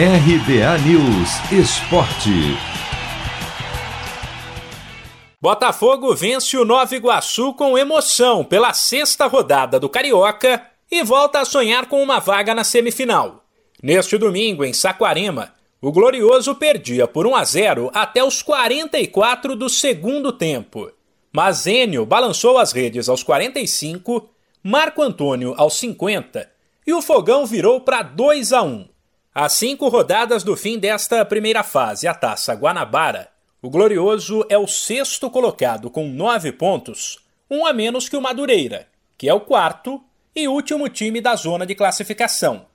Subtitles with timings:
[0.00, 2.30] RBA News Esporte.
[5.42, 11.44] Botafogo vence o Nova Iguaçu com emoção pela sexta rodada do Carioca e volta a
[11.44, 13.44] sonhar com uma vaga na semifinal.
[13.82, 19.68] Neste domingo, em Saquarema, o Glorioso perdia por 1 a 0 até os 44 do
[19.68, 20.92] segundo tempo.
[21.32, 24.30] Mas Enio balançou as redes aos 45,
[24.62, 26.48] Marco Antônio aos 50
[26.86, 28.97] e o fogão virou para 2 a 1.
[29.40, 33.28] Às cinco rodadas do fim desta primeira fase, a Taça Guanabara,
[33.62, 38.88] o Glorioso é o sexto colocado com nove pontos, um a menos que o Madureira,
[39.16, 40.02] que é o quarto
[40.34, 42.66] e último time da zona de classificação.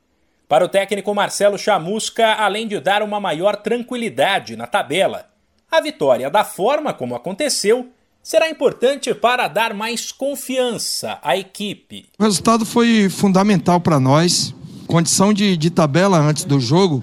[0.48, 5.30] Para o técnico Marcelo Chamusca, além de dar uma maior tranquilidade na tabela,
[5.70, 7.90] a vitória da forma como aconteceu
[8.22, 12.06] será importante para dar mais confiança à equipe.
[12.18, 14.56] O resultado foi fundamental para nós
[14.88, 17.02] condição de, de tabela antes do jogo,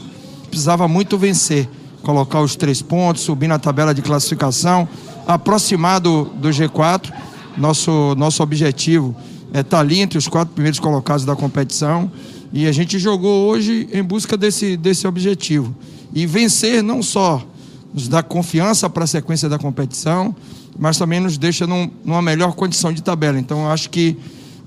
[0.49, 1.69] precisava muito vencer.
[2.03, 4.89] Colocar os três pontos, subir na tabela de classificação,
[5.27, 7.13] aproximar do, do G4.
[7.57, 9.15] Nosso, nosso objetivo
[9.53, 12.11] é estar tá ali entre os quatro primeiros colocados da competição.
[12.53, 15.75] E a gente jogou hoje em busca desse, desse objetivo.
[16.13, 17.45] E vencer não só
[17.93, 20.35] nos dá confiança para a sequência da competição,
[20.79, 23.39] mas também nos deixa num, numa melhor condição de tabela.
[23.39, 24.17] Então, acho que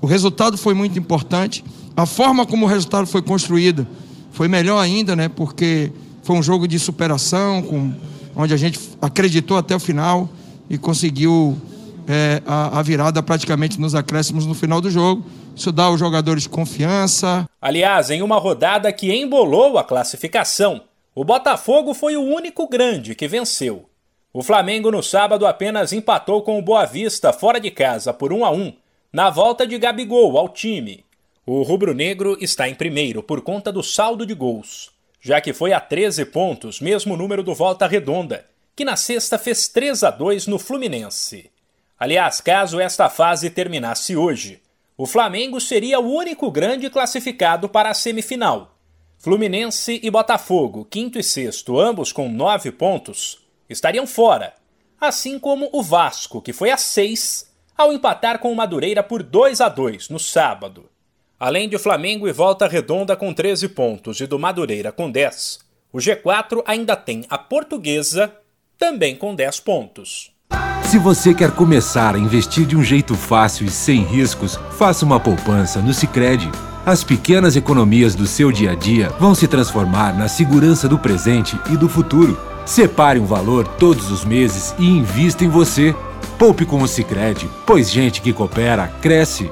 [0.01, 1.63] o resultado foi muito importante.
[1.95, 3.87] A forma como o resultado foi construído
[4.31, 5.29] foi melhor ainda, né?
[5.29, 5.91] Porque
[6.23, 7.93] foi um jogo de superação, com,
[8.35, 10.27] onde a gente acreditou até o final
[10.69, 11.55] e conseguiu
[12.07, 15.23] é, a, a virada praticamente nos acréscimos no final do jogo.
[15.55, 17.47] Isso dá aos jogadores confiança.
[17.61, 20.81] Aliás, em uma rodada que embolou a classificação,
[21.13, 23.85] o Botafogo foi o único grande que venceu.
[24.33, 28.45] O Flamengo no sábado apenas empatou com o Boa Vista fora de casa por 1
[28.45, 28.73] a 1
[29.13, 31.05] na volta de Gabigol ao time.
[31.45, 35.79] O rubro-negro está em primeiro por conta do saldo de gols, já que foi a
[35.81, 40.57] 13 pontos, mesmo número do Volta Redonda, que na sexta fez 3 a 2 no
[40.57, 41.51] Fluminense.
[41.99, 44.61] Aliás, caso esta fase terminasse hoje,
[44.95, 48.77] o Flamengo seria o único grande classificado para a semifinal.
[49.17, 54.53] Fluminense e Botafogo, quinto e sexto, ambos com nove pontos, estariam fora,
[54.97, 59.59] assim como o Vasco, que foi a seis, ao empatar com o Madureira por 2
[59.59, 60.92] a 2 no sábado.
[61.43, 65.59] Além de Flamengo e Volta Redonda com 13 pontos e do Madureira com 10,
[65.91, 68.31] o G4 ainda tem a Portuguesa,
[68.77, 70.31] também com 10 pontos.
[70.85, 75.19] Se você quer começar a investir de um jeito fácil e sem riscos, faça uma
[75.19, 76.49] poupança no Sicredi.
[76.85, 81.59] As pequenas economias do seu dia a dia vão se transformar na segurança do presente
[81.69, 82.39] e do futuro.
[82.65, 85.93] Separe um valor todos os meses e invista em você.
[86.39, 89.51] Poupe com o Sicredi, pois gente que coopera cresce.